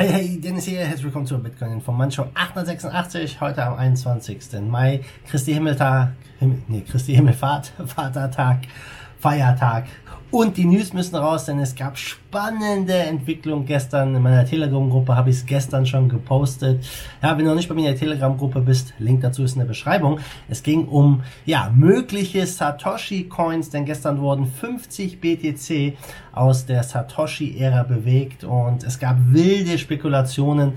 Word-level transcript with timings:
Hey, 0.00 0.08
hey, 0.08 0.40
Dennis 0.40 0.64
hier, 0.64 0.78
herzlich 0.78 1.04
willkommen 1.04 1.26
zur 1.26 1.40
Bitcoin 1.40 1.78
von 1.82 1.94
Mancho 1.94 2.24
886, 2.32 3.38
heute 3.38 3.62
am 3.62 3.74
21. 3.74 4.38
Mai, 4.66 5.02
Christi 5.28 5.52
Himmeltag, 5.52 6.12
Himmel, 6.38 6.62
nee, 6.68 6.80
Christi 6.90 7.14
Himmelfahrt, 7.14 7.74
Vatertag, 7.84 8.60
Feiertag 9.18 9.88
und 10.30 10.56
die 10.56 10.64
News 10.64 10.94
müssen 10.94 11.16
raus, 11.16 11.44
denn 11.44 11.58
es 11.58 11.74
gab 11.74 11.98
spannende 12.30 12.94
Entwicklungen 12.94 13.66
gestern. 13.66 14.14
In 14.14 14.22
meiner 14.22 14.44
Telegram-Gruppe 14.44 15.16
habe 15.16 15.30
ich 15.30 15.36
es 15.36 15.46
gestern 15.46 15.84
schon 15.84 16.08
gepostet. 16.08 16.84
Ja, 17.20 17.36
wenn 17.36 17.44
du 17.44 17.50
noch 17.50 17.56
nicht 17.56 17.68
bei 17.68 17.74
mir 17.74 17.80
in 17.80 17.86
der 17.86 17.96
Telegram-Gruppe 17.96 18.60
bist, 18.60 18.94
Link 19.00 19.22
dazu 19.22 19.42
ist 19.42 19.54
in 19.54 19.58
der 19.58 19.66
Beschreibung. 19.66 20.20
Es 20.48 20.62
ging 20.62 20.86
um, 20.86 21.22
ja, 21.44 21.72
mögliche 21.74 22.46
Satoshi-Coins, 22.46 23.70
denn 23.70 23.84
gestern 23.84 24.20
wurden 24.20 24.46
50 24.46 25.20
BTC 25.20 25.96
aus 26.30 26.66
der 26.66 26.84
Satoshi-Ära 26.84 27.82
bewegt 27.82 28.44
und 28.44 28.84
es 28.84 29.00
gab 29.00 29.16
wilde 29.32 29.76
Spekulationen, 29.76 30.74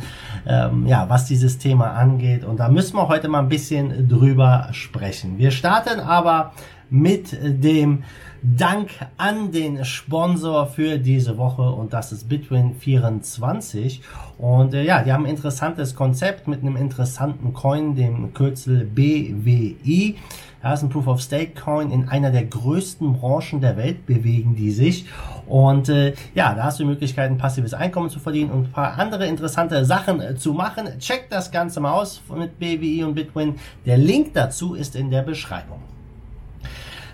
ähm, 0.47 0.87
ja, 0.87 1.07
was 1.07 1.27
dieses 1.27 1.59
Thema 1.59 1.91
angeht. 1.91 2.43
Und 2.43 2.59
da 2.61 2.67
müssen 2.67 2.97
wir 2.97 3.07
heute 3.09 3.27
mal 3.27 3.41
ein 3.41 3.49
bisschen 3.49 4.09
drüber 4.09 4.69
sprechen. 4.71 5.37
Wir 5.37 5.51
starten 5.51 5.99
aber 5.99 6.53
mit 6.89 7.37
dem 7.41 8.03
Dank 8.45 8.89
an 9.15 9.53
den 9.53 9.85
Sponsor 9.85 10.67
für 10.67 10.97
diese 10.97 11.37
Woche 11.37 11.61
und 11.61 11.93
das 11.93 12.11
ist 12.11 12.29
Bitwin24 12.29 14.01
und 14.37 14.73
äh, 14.73 14.83
ja, 14.83 15.01
die 15.01 15.13
haben 15.13 15.23
ein 15.23 15.29
interessantes 15.29 15.95
Konzept 15.95 16.45
mit 16.49 16.59
einem 16.59 16.75
interessanten 16.75 17.53
Coin, 17.53 17.95
dem 17.95 18.33
Kürzel 18.33 18.83
BWI. 18.83 20.17
Ja, 20.61 20.73
ist 20.73 20.83
ein 20.83 20.89
Proof 20.89 21.07
of 21.07 21.21
Stake 21.21 21.53
Coin 21.53 21.89
in 21.89 22.09
einer 22.09 22.31
der 22.31 22.43
größten 22.43 23.13
Branchen 23.13 23.61
der 23.61 23.77
Welt 23.77 24.05
bewegen 24.05 24.57
die 24.57 24.71
sich 24.71 25.05
und 25.45 25.87
äh, 25.87 26.13
ja, 26.35 26.53
da 26.53 26.63
hast 26.63 26.79
du 26.79 26.83
die 26.83 26.89
Möglichkeit, 26.89 27.31
ein 27.31 27.37
passives 27.37 27.73
Einkommen 27.73 28.09
zu 28.09 28.19
verdienen 28.19 28.51
und 28.51 28.65
ein 28.65 28.71
paar 28.73 28.99
andere 28.99 29.25
interessante 29.25 29.85
Sachen 29.85 30.19
äh, 30.19 30.35
zu 30.35 30.51
machen. 30.51 30.89
Check 30.99 31.29
das 31.29 31.49
Ganze 31.49 31.79
mal 31.79 31.93
aus 31.93 32.21
mit 32.35 32.59
BWI 32.59 33.05
und 33.05 33.15
Bitwin. 33.15 33.55
Der 33.85 33.95
Link 33.95 34.33
dazu 34.33 34.73
ist 34.73 34.97
in 34.97 35.11
der 35.11 35.21
Beschreibung. 35.21 35.92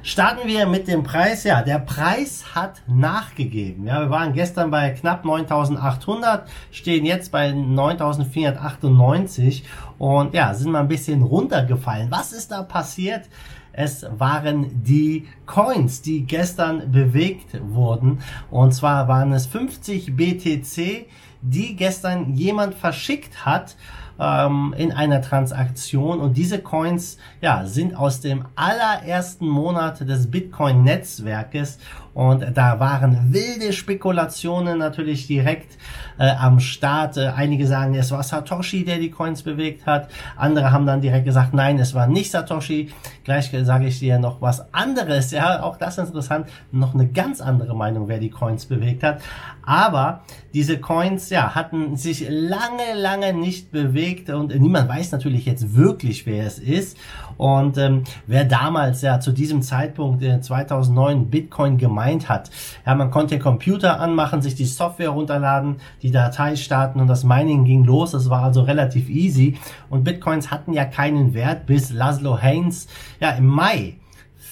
Starten 0.01 0.47
wir 0.47 0.65
mit 0.65 0.87
dem 0.87 1.03
Preis. 1.03 1.43
Ja, 1.43 1.61
der 1.61 1.79
Preis 1.79 2.55
hat 2.55 2.81
nachgegeben. 2.87 3.85
Ja, 3.85 3.99
wir 3.99 4.09
waren 4.09 4.31
gestern 4.31 4.71
bei 4.71 4.91
knapp 4.91 5.25
9.800, 5.25 6.43
stehen 6.71 7.03
jetzt 7.03 7.33
bei 7.33 7.49
9.498 7.49 9.63
und 9.97 10.33
ja, 10.33 10.53
sind 10.53 10.71
mal 10.71 10.79
ein 10.79 10.87
bisschen 10.87 11.21
runtergefallen. 11.21 12.09
Was 12.11 12.31
ist 12.31 12.49
da 12.51 12.63
passiert? 12.63 13.25
Es 13.73 14.05
waren 14.17 14.83
die 14.83 15.27
Coins, 15.45 16.01
die 16.01 16.25
gestern 16.25 16.91
bewegt 16.91 17.59
wurden. 17.61 18.19
Und 18.49 18.73
zwar 18.73 19.09
waren 19.09 19.33
es 19.33 19.47
50 19.47 20.15
BTC, 20.15 21.07
die 21.41 21.75
gestern 21.75 22.33
jemand 22.33 22.75
verschickt 22.75 23.45
hat 23.45 23.75
ähm, 24.19 24.73
in 24.77 24.91
einer 24.91 25.21
Transaktion. 25.21 26.19
Und 26.19 26.37
diese 26.37 26.59
Coins 26.59 27.17
ja, 27.41 27.65
sind 27.65 27.95
aus 27.95 28.21
dem 28.21 28.45
allerersten 28.55 29.47
Monat 29.47 30.01
des 30.01 30.29
Bitcoin-Netzwerkes. 30.29 31.79
Und 32.19 32.45
da 32.53 32.81
waren 32.81 33.31
wilde 33.31 33.71
Spekulationen 33.71 34.77
natürlich 34.77 35.25
direkt 35.25 35.77
äh, 36.17 36.29
am 36.29 36.59
Start. 36.59 37.15
Äh, 37.15 37.27
einige 37.27 37.65
sagen, 37.65 37.95
es 37.95 38.11
war 38.11 38.23
Satoshi, 38.23 38.83
der 38.83 38.97
die 38.97 39.09
Coins 39.09 39.41
bewegt 39.41 39.85
hat. 39.85 40.09
Andere 40.35 40.73
haben 40.73 40.85
dann 40.85 40.99
direkt 40.99 41.23
gesagt, 41.23 41.53
nein, 41.53 41.79
es 41.79 41.93
war 41.93 42.07
nicht 42.07 42.29
Satoshi. 42.29 42.89
Gleich 43.23 43.51
sage 43.63 43.87
ich 43.87 43.99
dir 43.99 44.19
noch 44.19 44.41
was 44.41 44.73
anderes. 44.73 45.31
Ja, 45.31 45.63
auch 45.63 45.77
das 45.77 45.97
interessant. 45.97 46.47
Noch 46.73 46.93
eine 46.93 47.07
ganz 47.07 47.39
andere 47.39 47.73
Meinung, 47.73 48.09
wer 48.09 48.19
die 48.19 48.31
Coins 48.31 48.65
bewegt 48.65 49.01
hat. 49.01 49.21
Aber 49.63 50.23
diese 50.53 50.77
Coins, 50.77 51.29
ja, 51.29 51.55
hatten 51.55 51.95
sich 51.95 52.27
lange, 52.27 52.95
lange 52.95 53.31
nicht 53.31 53.71
bewegt 53.71 54.29
und 54.29 54.53
niemand 54.59 54.89
weiß 54.89 55.13
natürlich 55.13 55.45
jetzt 55.45 55.73
wirklich, 55.73 56.25
wer 56.25 56.45
es 56.45 56.59
ist. 56.59 56.97
Und 57.39 57.77
ähm, 57.77 58.03
wer 58.27 58.43
damals 58.43 59.01
ja 59.01 59.21
zu 59.21 59.31
diesem 59.31 59.61
Zeitpunkt 59.61 60.21
äh, 60.21 60.41
2009 60.41 61.29
Bitcoin 61.29 61.77
gemeint 61.77 62.27
hat, 62.27 62.49
ja, 62.85 62.93
man 62.95 63.11
konnte 63.11 63.35
den 63.35 63.41
Computer 63.41 64.01
anmachen, 64.01 64.41
sich 64.41 64.55
die 64.55 64.65
Software 64.65 65.11
runterladen, 65.11 65.77
die 66.01 66.11
Datei 66.11 66.57
starten 66.57 66.99
und 66.99 67.07
das 67.07 67.23
Mining 67.23 67.63
ging 67.63 67.85
los. 67.85 68.11
Das 68.11 68.29
war 68.29 68.43
also 68.43 68.63
relativ 68.63 69.07
easy. 69.07 69.57
Und 69.89 70.03
Bitcoins 70.03 70.51
hatten 70.51 70.73
ja 70.73 70.83
keinen 70.83 71.33
Wert, 71.33 71.65
bis 71.65 71.93
Laszlo 71.93 72.41
Haynes 72.41 72.89
ja 73.21 73.29
im 73.29 73.45
Mai 73.45 73.95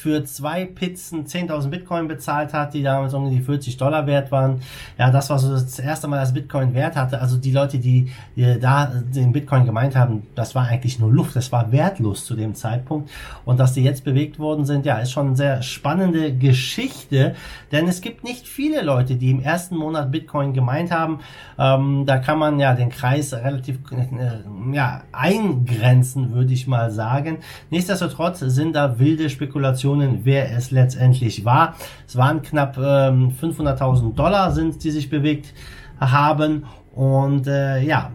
für 0.08 0.24
zwei 0.24 0.64
Pizzen 0.64 1.26
10.000 1.26 1.68
Bitcoin 1.68 2.08
bezahlt 2.08 2.54
hat, 2.54 2.74
die 2.74 2.82
damals 2.82 3.14
um 3.14 3.30
die 3.30 3.42
40 3.42 3.76
Dollar 3.76 4.08
wert 4.08 4.32
waren. 4.32 4.62
Ja, 4.98 5.12
das 5.12 5.30
war 5.30 5.38
so 5.38 5.52
das 5.52 5.80
erste 5.80 6.08
Mal, 6.08 6.22
dass 6.22 6.34
Bitcoin 6.34 6.74
Wert 6.74 6.96
hatte. 6.96 7.20
Also 7.20 7.36
die 7.36 7.52
Leute, 7.52 7.78
die, 7.78 8.10
die 8.38 8.58
da 8.58 8.86
den 8.86 9.34
Bitcoin 9.34 9.66
gemeint 9.66 9.98
haben, 9.98 10.26
das 10.34 10.56
war 10.56 10.66
eigentlich 10.66 10.98
nur 10.98 11.12
Luft, 11.12 11.36
das 11.36 11.52
war 11.52 11.74
wertlos 11.74 12.24
zu 12.24 12.36
dem 12.36 12.56
Zeitpunkt. 12.56 13.10
Und 13.44 13.60
dass 13.60 13.74
die 13.74 13.84
jetzt 13.84 14.06
bewegt 14.06 14.40
worden 14.40 14.64
sind, 14.64 14.86
ja, 14.86 14.98
ist 15.00 15.12
schon 15.12 15.28
eine 15.28 15.36
sehr 15.36 15.62
spannende 15.62 16.34
Geschichte, 16.34 17.36
denn 17.74 17.90
es 17.90 18.00
gibt 18.00 18.24
nicht 18.24 18.48
viele 18.48 18.84
Leute, 18.84 19.18
die 19.18 19.30
im 19.30 19.42
ersten 19.42 19.76
Monat 19.76 20.10
Bitcoin 20.10 20.54
gemeint 20.54 20.90
haben. 20.90 21.20
Ähm, 21.60 22.06
da 22.06 22.18
kann 22.18 22.40
man 22.40 22.60
ja 22.60 22.74
den 22.74 22.92
Kreis 22.92 23.34
relativ 23.34 23.80
äh, 23.92 24.74
ja, 24.74 25.02
eingrenzen, 25.12 26.34
würde 26.34 26.54
ich 26.54 26.66
mal 26.66 26.92
sagen. 26.92 27.40
Nichtsdestotrotz 27.72 28.40
sind 28.40 28.74
da 28.74 29.00
wilde 29.00 29.30
Spekulationen 29.30 29.97
Informationen, 30.02 30.26
wer 30.26 30.52
es 30.52 30.72
letztendlich 30.72 31.46
war. 31.46 31.76
Es 32.08 32.16
waren 32.16 32.42
knapp 32.42 32.78
ähm, 32.78 33.32
500.000 33.42 34.14
Dollar, 34.16 34.52
sind 34.52 34.84
die 34.84 34.92
sich 34.92 35.10
bewegt 35.10 35.54
haben. 36.00 36.66
Und 36.94 37.48
äh, 37.48 37.82
ja, 37.82 38.12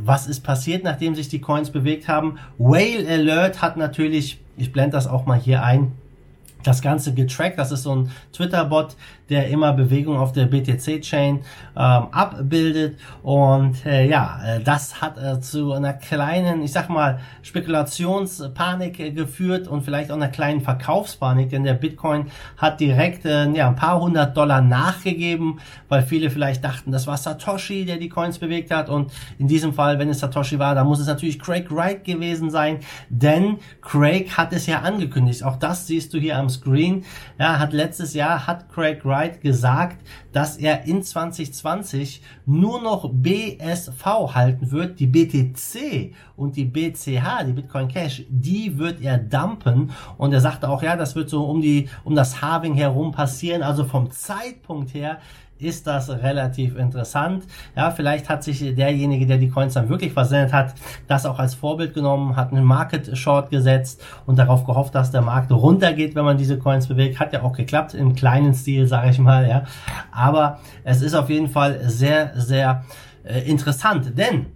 was 0.00 0.26
ist 0.26 0.40
passiert, 0.40 0.84
nachdem 0.84 1.14
sich 1.14 1.28
die 1.28 1.40
Coins 1.40 1.70
bewegt 1.70 2.08
haben? 2.08 2.38
Whale 2.58 3.06
Alert 3.08 3.62
hat 3.62 3.76
natürlich, 3.76 4.40
ich 4.56 4.72
blende 4.72 4.92
das 4.92 5.06
auch 5.06 5.26
mal 5.26 5.38
hier 5.38 5.62
ein, 5.62 5.92
das 6.62 6.82
Ganze 6.82 7.14
getrackt. 7.14 7.58
Das 7.58 7.72
ist 7.72 7.82
so 7.82 7.94
ein 7.94 8.10
Twitter-Bot, 8.32 8.96
der 9.28 9.48
immer 9.48 9.72
Bewegung 9.72 10.16
auf 10.16 10.32
der 10.32 10.46
BTC-Chain 10.46 11.36
ähm, 11.36 11.42
abbildet. 11.74 12.98
Und 13.22 13.84
äh, 13.84 14.08
ja, 14.08 14.40
äh, 14.44 14.60
das 14.60 15.00
hat 15.00 15.18
äh, 15.18 15.40
zu 15.40 15.72
einer 15.72 15.92
kleinen, 15.92 16.62
ich 16.62 16.72
sag 16.72 16.88
mal, 16.88 17.18
Spekulationspanik 17.42 19.00
äh, 19.00 19.10
geführt 19.10 19.66
und 19.68 19.82
vielleicht 19.82 20.10
auch 20.10 20.16
einer 20.16 20.28
kleinen 20.28 20.60
Verkaufspanik, 20.60 21.50
denn 21.50 21.64
der 21.64 21.74
Bitcoin 21.74 22.26
hat 22.56 22.80
direkt 22.80 23.24
äh, 23.24 23.50
ja, 23.50 23.68
ein 23.68 23.76
paar 23.76 24.00
hundert 24.00 24.36
Dollar 24.36 24.60
nachgegeben, 24.60 25.58
weil 25.88 26.02
viele 26.02 26.30
vielleicht 26.30 26.64
dachten, 26.64 26.92
das 26.92 27.06
war 27.06 27.16
Satoshi, 27.16 27.84
der 27.84 27.96
die 27.96 28.08
Coins 28.08 28.38
bewegt 28.38 28.70
hat. 28.70 28.88
Und 28.88 29.12
in 29.38 29.48
diesem 29.48 29.72
Fall, 29.72 29.98
wenn 29.98 30.08
es 30.08 30.20
Satoshi 30.20 30.58
war, 30.58 30.74
dann 30.74 30.86
muss 30.86 31.00
es 31.00 31.06
natürlich 31.06 31.38
Craig 31.38 31.70
Wright 31.70 32.04
gewesen 32.04 32.50
sein, 32.50 32.78
denn 33.08 33.58
Craig 33.82 34.36
hat 34.36 34.52
es 34.52 34.66
ja 34.66 34.80
angekündigt. 34.80 35.42
Auch 35.42 35.56
das 35.56 35.86
siehst 35.86 36.14
du 36.14 36.18
hier 36.18 36.38
am 36.38 36.48
Screen. 36.48 37.04
Ja, 37.38 37.58
hat 37.58 37.72
letztes 37.72 38.14
Jahr 38.14 38.46
hat 38.46 38.68
Craig 38.72 39.04
Wright 39.04 39.15
gesagt, 39.40 39.98
dass 40.32 40.56
er 40.56 40.84
in 40.84 41.02
2020 41.02 42.22
nur 42.44 42.82
noch 42.82 43.10
BSV 43.12 44.04
halten 44.34 44.70
wird, 44.70 45.00
die 45.00 45.06
BTC 45.06 46.14
und 46.36 46.56
die 46.56 46.64
BCH, 46.64 47.44
die 47.46 47.52
Bitcoin 47.52 47.88
Cash, 47.88 48.24
die 48.28 48.78
wird 48.78 49.00
er 49.00 49.18
dumpen. 49.18 49.90
Und 50.18 50.32
er 50.32 50.40
sagte 50.40 50.68
auch, 50.68 50.82
ja, 50.82 50.96
das 50.96 51.14
wird 51.16 51.30
so 51.30 51.44
um 51.44 51.60
die 51.60 51.88
um 52.04 52.14
das 52.14 52.42
Halving 52.42 52.74
herum 52.74 53.12
passieren, 53.12 53.62
also 53.62 53.84
vom 53.84 54.10
Zeitpunkt 54.10 54.94
her 54.94 55.18
ist 55.58 55.86
das 55.86 56.10
relativ 56.10 56.76
interessant. 56.76 57.44
Ja, 57.74 57.90
vielleicht 57.90 58.28
hat 58.28 58.44
sich 58.44 58.74
derjenige, 58.74 59.26
der 59.26 59.38
die 59.38 59.48
Coins 59.48 59.74
dann 59.74 59.88
wirklich 59.88 60.12
versendet 60.12 60.52
hat, 60.52 60.74
das 61.06 61.24
auch 61.26 61.38
als 61.38 61.54
Vorbild 61.54 61.94
genommen, 61.94 62.36
hat 62.36 62.52
einen 62.52 62.64
Market 62.64 63.16
Short 63.16 63.50
gesetzt 63.50 64.02
und 64.26 64.38
darauf 64.38 64.64
gehofft, 64.64 64.94
dass 64.94 65.10
der 65.10 65.22
Markt 65.22 65.50
runtergeht, 65.50 66.14
wenn 66.14 66.24
man 66.24 66.38
diese 66.38 66.58
Coins 66.58 66.86
bewegt. 66.86 67.20
Hat 67.20 67.32
ja 67.32 67.42
auch 67.42 67.52
geklappt 67.52 67.94
im 67.94 68.14
kleinen 68.14 68.54
Stil, 68.54 68.86
sage 68.86 69.10
ich 69.10 69.18
mal. 69.18 69.48
Ja, 69.48 69.64
aber 70.10 70.58
es 70.84 71.02
ist 71.02 71.14
auf 71.14 71.30
jeden 71.30 71.48
Fall 71.48 71.80
sehr, 71.88 72.32
sehr 72.36 72.84
äh, 73.24 73.40
interessant, 73.40 74.16
denn 74.18 74.46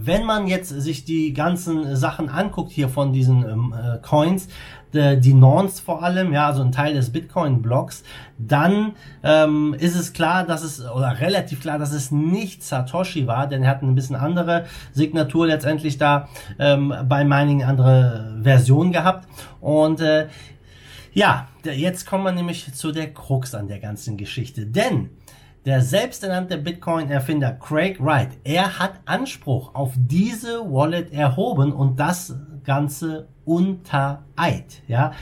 wenn 0.00 0.24
man 0.24 0.46
jetzt 0.46 0.68
sich 0.68 1.04
die 1.04 1.32
ganzen 1.32 1.96
Sachen 1.96 2.28
anguckt 2.28 2.72
hier 2.72 2.88
von 2.88 3.12
diesen 3.12 3.44
ähm, 3.48 3.74
äh, 3.76 3.98
Coins, 3.98 4.48
äh, 4.92 5.16
die 5.16 5.34
Nonce 5.34 5.80
vor 5.80 6.02
allem, 6.02 6.32
ja, 6.32 6.46
also 6.46 6.62
ein 6.62 6.72
Teil 6.72 6.94
des 6.94 7.10
Bitcoin-Blocks, 7.10 8.02
dann 8.38 8.92
ähm, 9.22 9.74
ist 9.78 9.96
es 9.96 10.12
klar, 10.12 10.44
dass 10.44 10.62
es, 10.62 10.84
oder 10.84 11.20
relativ 11.20 11.60
klar, 11.60 11.78
dass 11.78 11.92
es 11.92 12.10
nicht 12.10 12.62
Satoshi 12.62 13.26
war, 13.26 13.46
denn 13.46 13.62
er 13.62 13.70
hat 13.70 13.82
ein 13.82 13.94
bisschen 13.94 14.16
andere 14.16 14.66
Signatur 14.92 15.46
letztendlich 15.46 15.98
da 15.98 16.28
ähm, 16.58 16.94
bei 17.08 17.24
Mining 17.24 17.62
andere 17.62 18.38
Version 18.42 18.92
gehabt. 18.92 19.28
Und 19.60 20.00
äh, 20.00 20.28
ja, 21.14 21.48
jetzt 21.64 22.06
kommen 22.06 22.24
wir 22.24 22.32
nämlich 22.32 22.72
zu 22.74 22.92
der 22.92 23.12
Krux 23.12 23.54
an 23.54 23.68
der 23.68 23.78
ganzen 23.78 24.16
Geschichte. 24.16 24.66
Denn 24.66 25.10
der 25.64 25.80
selbsternannte 25.80 26.58
Bitcoin-Erfinder 26.58 27.52
Craig 27.52 27.98
Wright, 28.00 28.30
er 28.44 28.78
hat 28.78 28.94
Anspruch 29.04 29.74
auf 29.74 29.92
diese 29.96 30.60
Wallet 30.72 31.12
erhoben 31.12 31.72
und 31.72 32.00
das 32.00 32.34
Ganze 32.64 33.28
unter 33.44 34.24
Eid. 34.36 34.82
Ja, 34.88 35.12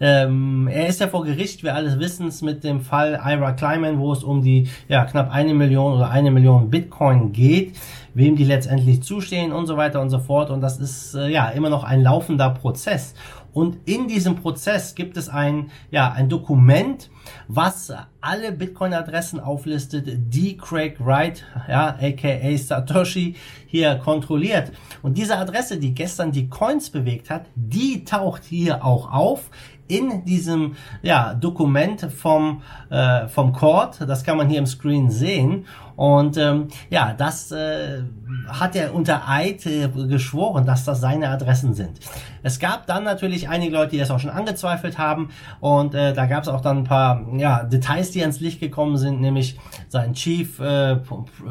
ähm, 0.00 0.68
er 0.68 0.88
ist 0.88 1.00
ja 1.00 1.06
vor 1.06 1.24
Gericht, 1.24 1.62
wir 1.62 1.76
alles 1.76 2.00
wissen 2.00 2.26
es, 2.26 2.42
mit 2.42 2.64
dem 2.64 2.80
Fall 2.80 3.20
Ira 3.24 3.52
Kleiman, 3.52 4.00
wo 4.00 4.12
es 4.12 4.24
um 4.24 4.42
die 4.42 4.68
ja, 4.88 5.04
knapp 5.04 5.30
eine 5.30 5.54
Million 5.54 5.92
oder 5.92 6.10
eine 6.10 6.32
Million 6.32 6.70
Bitcoin 6.70 7.32
geht, 7.32 7.76
wem 8.12 8.34
die 8.34 8.44
letztendlich 8.44 9.04
zustehen 9.04 9.52
und 9.52 9.66
so 9.66 9.76
weiter 9.76 10.00
und 10.00 10.10
so 10.10 10.18
fort. 10.18 10.50
Und 10.50 10.60
das 10.60 10.78
ist 10.80 11.14
äh, 11.14 11.28
ja 11.28 11.50
immer 11.50 11.70
noch 11.70 11.84
ein 11.84 12.02
laufender 12.02 12.50
Prozess. 12.50 13.14
Und 13.52 13.78
in 13.86 14.08
diesem 14.08 14.36
Prozess 14.36 14.94
gibt 14.94 15.16
es 15.16 15.28
ein, 15.28 15.70
ja, 15.90 16.10
ein 16.10 16.28
Dokument, 16.28 17.10
was 17.48 17.92
alle 18.20 18.52
Bitcoin-Adressen 18.52 19.40
auflistet, 19.40 20.08
die 20.32 20.56
Craig 20.56 20.96
Wright, 20.98 21.44
ja, 21.68 21.96
aka 22.00 22.56
Satoshi, 22.56 23.36
hier 23.66 23.96
kontrolliert. 23.96 24.72
Und 25.02 25.18
diese 25.18 25.36
Adresse, 25.36 25.78
die 25.78 25.94
gestern 25.94 26.32
die 26.32 26.48
Coins 26.48 26.90
bewegt 26.90 27.30
hat, 27.30 27.46
die 27.54 28.04
taucht 28.04 28.44
hier 28.44 28.84
auch 28.84 29.12
auf 29.12 29.50
in 29.92 30.24
diesem 30.24 30.76
ja, 31.02 31.34
Dokument 31.34 32.08
vom, 32.12 32.62
äh, 32.90 33.28
vom 33.28 33.52
Court. 33.52 34.00
Das 34.00 34.24
kann 34.24 34.36
man 34.36 34.48
hier 34.48 34.58
im 34.58 34.66
Screen 34.66 35.10
sehen. 35.10 35.66
Und 35.96 36.36
ähm, 36.38 36.68
ja, 36.90 37.12
das 37.12 37.52
äh, 37.52 38.02
hat 38.48 38.74
er 38.74 38.94
unter 38.94 39.28
Eid 39.28 39.66
äh, 39.66 39.88
geschworen, 40.08 40.64
dass 40.64 40.84
das 40.84 41.00
seine 41.00 41.28
Adressen 41.28 41.74
sind. 41.74 42.00
Es 42.42 42.58
gab 42.58 42.86
dann 42.86 43.04
natürlich 43.04 43.48
einige 43.48 43.74
Leute, 43.74 43.90
die 43.90 43.98
das 43.98 44.10
auch 44.10 44.18
schon 44.18 44.30
angezweifelt 44.30 44.98
haben. 44.98 45.28
Und 45.60 45.94
äh, 45.94 46.14
da 46.14 46.26
gab 46.26 46.42
es 46.42 46.48
auch 46.48 46.60
dann 46.60 46.78
ein 46.78 46.84
paar 46.84 47.26
ja, 47.36 47.64
Details, 47.64 48.10
die 48.10 48.22
ans 48.22 48.40
Licht 48.40 48.58
gekommen 48.58 48.96
sind, 48.96 49.20
nämlich 49.20 49.58
sein 49.88 50.14
Chief, 50.14 50.58
äh, 50.60 50.96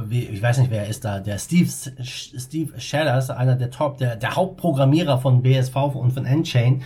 ich 0.09 0.41
weiß 0.41 0.57
nicht, 0.57 0.71
wer 0.71 0.87
ist 0.87 1.05
da, 1.05 1.19
der 1.19 1.37
Steve, 1.37 1.69
Steve 2.01 2.79
Shellers, 2.79 3.29
einer 3.29 3.55
der 3.55 3.69
Top, 3.69 3.97
der, 3.97 4.15
der 4.15 4.35
Hauptprogrammierer 4.35 5.19
von 5.19 5.43
BSV 5.43 5.75
und 5.75 6.11
von 6.11 6.25
Enchain. 6.25 6.83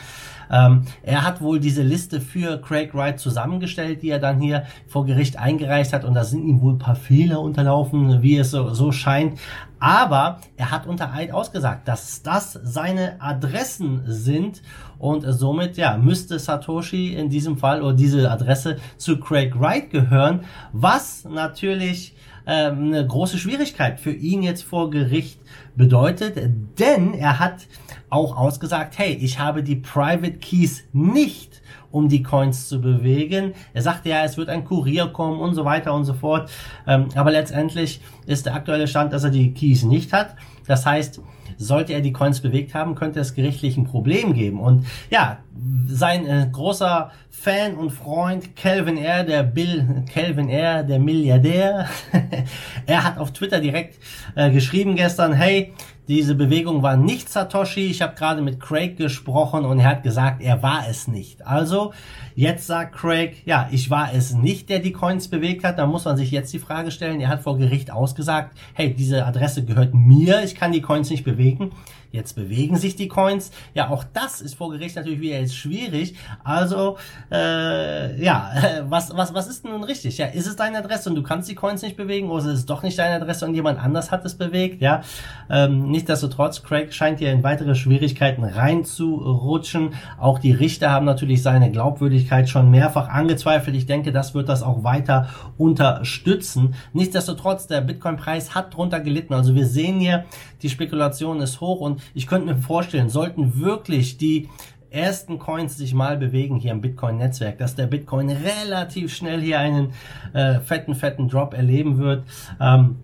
Ähm, 0.52 0.84
er 1.02 1.24
hat 1.24 1.42
wohl 1.46 1.62
diese 1.62 1.84
Liste 1.84 2.20
für 2.20 2.60
Craig 2.62 2.94
Wright 2.94 3.20
zusammengestellt, 3.20 4.02
die 4.02 4.10
er 4.10 4.20
dann 4.20 4.42
hier 4.42 4.66
vor 4.88 5.06
Gericht 5.06 5.40
eingereicht 5.40 5.94
hat. 5.94 6.04
Und 6.04 6.14
da 6.14 6.26
sind 6.26 6.46
ihm 6.46 6.60
wohl 6.62 6.74
ein 6.74 6.80
paar 6.80 6.96
Fehler 6.98 7.40
unterlaufen, 7.40 8.22
wie 8.22 8.38
es 8.38 8.52
so, 8.52 8.74
so 8.74 8.92
scheint. 8.92 9.40
Aber 9.80 10.42
er 10.58 10.72
hat 10.72 10.88
unter 10.88 11.14
Eid 11.14 11.32
ausgesagt, 11.32 11.88
dass 11.88 12.24
das 12.24 12.60
seine 12.64 13.22
Adressen 13.22 14.02
sind. 14.06 14.62
Und 14.98 15.22
somit 15.28 15.78
ja 15.78 15.98
müsste 15.98 16.40
Satoshi 16.40 17.14
in 17.14 17.30
diesem 17.30 17.58
Fall 17.58 17.82
oder 17.82 17.94
diese 17.94 18.30
Adresse 18.30 18.78
zu 18.98 19.20
Craig 19.20 19.58
Wright 19.60 19.90
gehören, 19.90 20.42
was 20.74 21.26
natürlich 21.26 22.16
ähm, 22.48 22.88
eine 22.88 23.06
große 23.06 23.38
Schwierigkeit 23.38 24.00
für 24.00 24.12
ihn 24.12 24.44
jetzt 24.44 24.64
vor 24.64 24.90
Gericht 24.90 25.40
bedeutet, 25.76 26.38
denn 26.80 27.14
er 27.14 27.40
hat 27.40 27.68
auch 28.10 28.38
ausgesagt, 28.38 28.98
hey, 28.98 29.14
ich 29.14 29.40
habe 29.40 29.64
die 29.64 29.76
Private 29.76 30.38
Keys 30.38 30.84
nicht 30.94 31.62
um 31.92 32.10
die 32.10 32.24
Coins 32.24 32.68
zu 32.68 32.82
bewegen. 32.82 33.54
Er 33.74 33.82
sagte 33.82 34.10
ja, 34.10 34.26
es 34.26 34.36
wird 34.36 34.50
ein 34.50 34.66
Kurier 34.66 35.08
kommen 35.08 35.40
und 35.40 35.56
so 35.56 35.64
weiter 35.64 35.94
und 35.94 36.04
so 36.04 36.14
fort. 36.14 36.52
Ähm, 36.86 37.08
aber 37.16 37.32
letztendlich 37.32 38.02
ist 38.26 38.46
der 38.46 38.54
aktuelle 38.54 38.88
Stand, 38.88 39.14
dass 39.14 39.24
er 39.24 39.30
die 39.30 39.54
Keys 39.54 39.84
nicht 39.84 40.12
hat. 40.12 40.36
Das 40.68 40.86
heißt, 40.86 41.22
sollte 41.58 41.94
er 41.94 42.02
die 42.02 42.14
Coins 42.14 42.42
bewegt 42.42 42.74
haben, 42.74 42.96
könnte 42.96 43.20
es 43.20 43.34
gerichtlich 43.34 43.78
ein 43.78 43.86
Problem 43.86 44.34
geben. 44.34 44.60
Und 44.60 44.86
ja, 45.10 45.40
sein 45.88 46.26
äh, 46.28 46.48
großer 46.52 47.12
Fan 47.30 47.76
und 47.76 47.92
Freund 47.92 48.56
Calvin 48.56 48.98
R., 48.98 49.24
der 49.24 49.44
Bill 49.44 50.04
Calvin 50.12 50.50
R., 50.50 50.84
der 50.84 51.00
Milliardär, 51.00 51.88
er 52.86 53.04
hat 53.04 53.18
auf 53.18 53.32
Twitter 53.32 53.60
direkt 53.60 54.00
äh, 54.36 54.52
geschrieben 54.52 54.96
gestern, 54.96 55.34
hey, 55.34 55.74
diese 56.08 56.36
Bewegung 56.36 56.84
war 56.84 56.98
nicht 56.98 57.30
Satoshi. 57.30 57.88
Ich 57.88 58.02
habe 58.02 58.16
gerade 58.16 58.42
mit 58.42 58.60
Craig 58.60 58.98
gesprochen 58.98 59.66
und 59.66 59.80
er 59.80 59.90
hat 59.90 60.04
gesagt, 60.04 60.42
er 60.42 60.62
war 60.62 60.88
es 60.90 61.08
nicht. 61.08 61.46
Also 61.46 61.94
jetzt 62.36 62.68
sagt 62.68 62.96
Craig, 62.96 63.42
ja, 63.46 63.68
ich 63.72 63.90
war 63.90 64.14
es 64.14 64.34
nicht, 64.34 64.70
der 64.70 64.80
die 64.80 64.92
Coins 64.92 65.28
bewegt 65.28 65.64
hat. 65.64 65.80
Da 65.80 65.88
muss 65.88 66.06
man 66.06 66.18
sich 66.18 66.32
jetzt 66.32 66.54
die 66.54 66.60
Frage 66.60 66.92
stellen. 66.92 67.20
Er 67.22 67.30
hat 67.30 67.42
vor 67.42 67.58
Gericht 67.58 67.92
ausgesagt, 67.92 68.58
hey, 68.74 68.94
diese 68.94 69.26
Adresse 69.26 69.66
gehört 69.66 69.94
mir. 69.94 70.44
Ich 70.44 70.56
kann 70.56 70.72
die 70.72 70.82
Coins 70.82 71.10
nicht 71.10 71.24
bewegen. 71.24 71.72
Jetzt 72.16 72.34
bewegen 72.34 72.78
sich 72.78 72.96
die 72.96 73.10
Coins. 73.10 73.52
Ja, 73.74 73.90
auch 73.90 74.06
das 74.14 74.40
ist 74.40 74.56
vor 74.56 74.72
Gericht 74.72 74.96
natürlich 74.96 75.20
wieder 75.20 75.38
jetzt 75.38 75.58
schwierig. 75.58 76.16
Also, 76.46 76.98
äh, 77.30 78.24
ja, 78.24 78.52
was, 78.88 79.16
was, 79.16 79.34
was 79.34 79.48
ist 79.48 79.66
denn 79.66 79.72
nun 79.72 79.84
richtig? 79.84 80.18
Ja, 80.18 80.28
ist 80.28 80.48
es 80.48 80.56
deine 80.56 80.78
Adresse 80.78 81.10
und 81.10 81.16
du 81.16 81.24
kannst 81.24 81.50
die 81.50 81.56
Coins 81.56 81.82
nicht 81.82 81.98
bewegen 81.98 82.30
oder 82.30 82.46
ist 82.46 82.60
es 82.60 82.66
doch 82.66 82.84
nicht 82.84 82.98
deine 82.98 83.16
Adresse 83.16 83.46
und 83.46 83.54
jemand 83.54 83.80
anders 83.80 84.12
hat 84.12 84.24
es 84.24 84.36
bewegt? 84.36 84.82
Ja, 84.82 85.02
ähm, 85.50 85.92
nichtsdestotrotz, 85.96 86.62
Craig 86.62 86.94
scheint 86.94 87.20
hier 87.20 87.32
in 87.32 87.42
weitere 87.42 87.74
Schwierigkeiten 87.74 88.44
reinzurutschen. 88.44 89.94
Auch 90.20 90.40
die 90.40 90.52
Richter 90.52 90.92
haben 90.92 91.06
natürlich 91.06 91.42
seine 91.42 91.72
Glaubwürdigkeit 91.72 92.50
schon 92.50 92.70
mehrfach 92.70 93.08
angezweifelt. 93.08 93.78
Ich 93.78 93.86
denke, 93.86 94.12
das 94.12 94.36
wird 94.36 94.50
das 94.50 94.62
auch 94.62 94.84
weiter 94.84 95.30
unterstützen. 95.58 96.76
Nichtsdestotrotz, 96.92 97.68
der 97.68 97.80
Bitcoin-Preis 97.80 98.54
hat 98.54 98.76
drunter 98.76 99.00
gelitten. 99.00 99.34
Also 99.34 99.56
wir 99.56 99.66
sehen 99.66 100.02
hier, 100.02 100.26
die 100.62 100.70
Spekulation 100.70 101.40
ist 101.40 101.62
hoch 101.62 101.80
und 101.80 102.02
ich 102.14 102.28
könnte 102.28 102.54
mir 102.54 102.58
vorstellen, 102.58 103.08
sollten 103.08 103.58
wirklich 103.62 104.18
die 104.18 104.50
ersten 104.90 105.40
Coins 105.40 105.78
sich 105.78 105.94
mal 105.94 106.18
bewegen 106.18 106.58
hier 106.58 106.72
im 106.72 106.82
Bitcoin-Netzwerk, 106.82 107.58
dass 107.58 107.76
der 107.76 107.88
Bitcoin 107.88 108.30
relativ 108.30 109.16
schnell 109.16 109.40
hier 109.40 109.60
einen 109.60 109.94
äh, 110.34 110.60
fetten, 110.60 110.94
fetten 110.94 111.30
Drop 111.30 111.54
erleben 111.54 111.98
wird. 111.98 112.26
Ähm, 112.60 112.98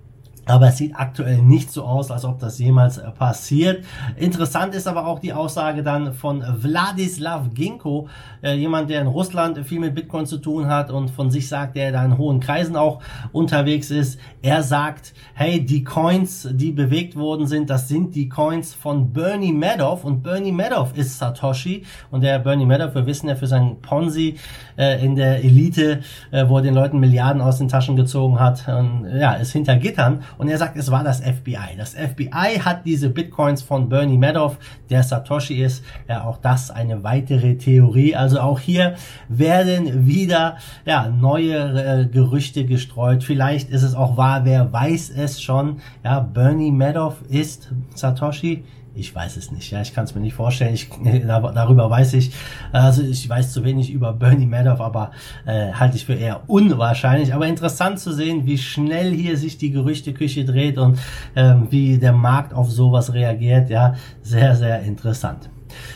aber 0.46 0.70
es 0.70 0.78
sieht 0.78 0.96
aktuell 0.96 1.42
nicht 1.42 1.72
so 1.72 1.84
aus, 1.84 2.10
als 2.10 2.26
ob 2.26 2.40
das 2.40 2.58
jemals 2.58 2.98
äh, 2.98 3.10
passiert. 3.12 3.86
Interessant 4.18 4.74
ist 4.74 4.88
aber 4.88 5.06
auch 5.06 5.20
die 5.20 5.34
Aussage 5.34 5.84
dann 5.84 6.14
von 6.14 6.42
Wladislav 6.42 7.54
Ginko, 7.54 8.08
äh, 8.42 8.56
jemand, 8.56 8.90
der 8.90 9.02
in 9.02 9.08
Russland 9.08 9.60
viel 9.66 9.80
mit 9.80 9.94
Bitcoin 9.94 10.26
zu 10.26 10.40
tun 10.40 10.68
hat 10.68 10.90
und 10.90 11.12
von 11.12 11.30
sich 11.30 11.48
sagt, 11.48 11.76
der 11.76 11.92
da 11.92 12.04
in 12.04 12.18
hohen 12.18 12.40
Kreisen 12.40 12.76
auch 12.76 13.02
unterwegs 13.32 13.92
ist. 13.92 14.20
Er 14.42 14.64
sagt, 14.64 15.14
hey, 15.36 15.64
die 15.64 15.84
Coins, 15.84 16.50
die 16.52 16.72
bewegt 16.72 17.16
worden 17.16 17.46
sind, 17.46 17.70
das 17.70 17.88
sind 17.88 18.16
die 18.16 18.28
Coins 18.28 18.74
von 18.74 19.14
Bernie 19.14 19.54
Madoff 19.54 20.04
und 20.04 20.24
Bernie 20.24 20.52
Madoff 20.52 20.98
ist 20.98 21.20
Satoshi 21.20 21.84
und 22.10 22.22
der 22.22 22.40
Bernie 22.40 22.66
Madoff, 22.66 22.96
wir 22.96 23.06
wissen 23.06 23.30
ja 23.30 23.36
für 23.36 23.48
seinen 23.48 23.80
Ponzi 23.82 24.38
äh, 24.78 25.04
in 25.06 25.16
der 25.16 25.44
Elite, 25.44 26.02
äh, 26.32 26.48
wo 26.48 26.58
er 26.58 26.64
den 26.64 26.74
Leuten 26.74 27.00
Milliarden 27.00 27.42
aus 27.42 27.60
den 27.60 27.68
Taschen 27.68 27.96
gezogen 27.96 28.40
hat, 28.40 28.68
und, 28.68 29.08
ja, 29.20 29.34
ist 29.34 29.52
hinter 29.52 29.76
Gittern 29.76 30.24
und 30.42 30.48
er 30.48 30.58
sagt, 30.58 30.76
es 30.76 30.90
war 30.90 31.04
das 31.04 31.22
FBI. 31.22 31.78
Das 31.78 31.94
FBI 31.94 32.60
hat 32.66 32.84
diese 32.84 33.12
Bitcoins 33.12 33.62
von 33.62 33.90
Bernie 33.90 34.18
Madoff, 34.18 34.58
der 34.90 35.04
Satoshi 35.04 35.62
ist, 35.62 35.84
ja 36.10 36.24
auch 36.24 36.38
das 36.38 36.72
eine 36.72 37.04
weitere 37.04 37.58
Theorie. 37.58 38.16
Also 38.16 38.40
auch 38.40 38.60
hier 38.60 38.96
werden 39.30 40.08
wieder 40.08 40.58
ja 40.84 41.10
neue 41.10 41.58
äh, 41.58 42.06
Gerüchte 42.08 42.66
gestreut. 42.66 43.24
Vielleicht 43.24 43.70
ist 43.70 43.84
es 43.84 43.94
auch 43.94 44.18
wahr, 44.18 44.44
wer 44.44 44.74
weiß 44.74 45.12
es 45.12 45.40
schon. 45.40 45.80
Ja, 46.04 46.22
Bernie 46.22 46.72
Madoff 46.72 47.22
ist 47.30 47.72
Satoshi. 47.94 48.64
Ich 48.94 49.16
weiß 49.16 49.38
es 49.38 49.52
nicht, 49.52 49.72
ja, 49.72 49.82
ich 49.82 49.94
kann 49.94 50.04
es 50.04 50.16
mir 50.16 50.22
nicht 50.22 50.34
vorstellen. 50.34 50.74
Ich, 50.74 50.90
darüber 51.26 51.90
weiß 51.90 52.14
ich, 52.14 52.34
also 52.72 53.02
ich 53.02 53.28
weiß 53.28 53.54
zu 53.54 53.64
wenig 53.64 53.90
über 53.92 54.12
Bernie 54.12 54.46
Madoff, 54.46 54.82
aber 54.82 55.12
äh, 55.46 55.72
halte 55.72 55.96
ich 55.96 56.06
für 56.06 56.14
eher 56.14 56.42
unwahrscheinlich. 56.48 57.34
Aber 57.34 57.48
interessant 57.48 58.00
zu 58.00 58.12
sehen, 58.12 58.46
wie 58.46 58.58
schnell 58.58 59.12
hier 59.12 59.38
sich 59.38 59.58
die 59.58 59.72
Gerüchteküche 59.72 60.44
dreht 60.44 60.78
und 60.78 61.00
ähm, 61.36 61.68
wie 61.70 61.98
der 61.98 62.14
Markt 62.14 62.54
auf 62.54 62.70
sowas 62.70 63.14
reagiert. 63.14 63.70
Ja, 63.70 63.96
sehr, 64.22 64.56
sehr 64.56 64.82
interessant. 64.82 65.50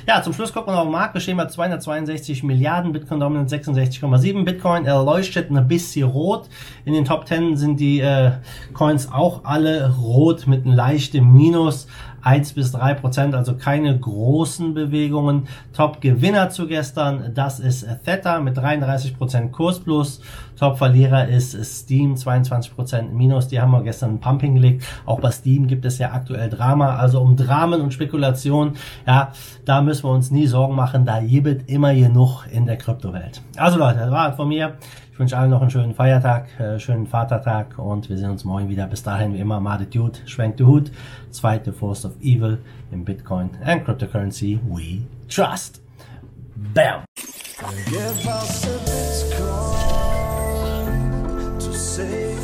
Ja, 0.07 0.21
zum 0.21 0.33
Schluss 0.33 0.53
gucken 0.53 0.73
wir 0.73 0.79
auf 0.79 0.85
den 0.85 0.91
Markt. 0.91 1.21
Stehen 1.21 1.37
bei 1.37 1.47
262 1.47 2.43
Milliarden, 2.43 2.91
Bitcoin 2.91 3.19
Dominant 3.19 3.49
66,7. 3.49 4.43
Bitcoin 4.43 4.85
erleuchtet 4.85 5.49
ein 5.49 5.67
bisschen 5.67 6.07
rot. 6.07 6.49
In 6.85 6.93
den 6.93 7.05
Top 7.05 7.27
10 7.27 7.57
sind 7.57 7.79
die 7.79 7.99
äh, 7.99 8.31
Coins 8.73 9.11
auch 9.11 9.43
alle 9.43 9.95
rot 9.95 10.47
mit 10.47 10.65
einem 10.65 10.75
leichten 10.75 11.33
Minus. 11.33 11.87
1 12.25 12.53
bis 12.53 12.71
3 12.71 12.95
Prozent, 12.95 13.35
also 13.35 13.55
keine 13.55 13.97
großen 13.97 14.73
Bewegungen. 14.73 15.47
Top-Gewinner 15.73 16.49
zu 16.49 16.67
gestern, 16.67 17.31
das 17.35 17.59
ist 17.59 17.87
Theta 18.03 18.39
mit 18.39 18.57
33 18.57 19.15
Prozent 19.15 19.51
Kurs 19.51 19.79
plus. 19.79 20.21
Top-Verlierer 20.57 21.27
ist 21.27 21.55
Steam, 21.63 22.17
22 22.17 22.75
Prozent 22.75 23.13
Minus. 23.13 23.47
Die 23.47 23.61
haben 23.61 23.71
wir 23.71 23.83
gestern 23.83 24.15
ein 24.15 24.19
Pumping 24.19 24.55
gelegt. 24.55 24.83
Auch 25.05 25.19
bei 25.19 25.29
Steam 25.29 25.67
gibt 25.67 25.85
es 25.85 25.99
ja 25.99 26.13
aktuell 26.13 26.49
Drama. 26.49 26.95
Also 26.95 27.21
um 27.21 27.35
Dramen 27.35 27.79
und 27.81 27.93
Spekulationen, 27.93 28.73
ja, 29.05 29.31
da 29.63 29.81
müssen 29.81 30.05
wir 30.05 30.11
uns 30.11 30.31
nie 30.31 30.47
Sorgen 30.47 30.75
machen. 30.75 31.05
Da 31.05 31.19
gibt 31.21 31.69
immer 31.69 31.93
genug 31.93 32.45
in 32.51 32.65
der 32.65 32.77
Kryptowelt. 32.77 33.43
Also 33.55 33.77
Leute, 33.77 33.99
das 33.99 34.11
war 34.11 34.33
von 34.33 34.47
mir. 34.47 34.73
Ich 35.15 35.19
wünsche 35.19 35.37
allen 35.37 35.49
noch 35.49 35.61
einen 35.61 35.69
schönen 35.69 35.95
Feiertag, 35.95 36.59
äh, 36.59 36.77
schönen 36.77 37.07
Vatertag 37.07 37.79
und 37.79 38.09
wir 38.09 38.17
sehen 38.17 38.31
uns 38.31 38.43
morgen 38.43 38.67
wieder. 38.67 38.85
Bis 38.85 39.01
dahin 39.01 39.33
wie 39.33 39.39
immer, 39.39 39.61
Madet 39.61 39.95
Jut, 39.95 40.21
schwenkt 40.25 40.59
die 40.59 40.65
Hut. 40.65 40.91
Zweite 41.31 41.71
Force 41.71 42.03
of 42.03 42.11
Evil 42.19 42.57
im 42.91 43.05
Bitcoin 43.05 43.49
and 43.63 43.85
Cryptocurrency 43.85 44.59
we 44.67 45.03
trust. 45.29 45.81
Bam! 46.73 47.05
Give 47.85 48.27
us 48.27 48.65
a 48.65 48.77
Bitcoin 49.31 49.79
to 51.59 51.71
save 51.71 52.34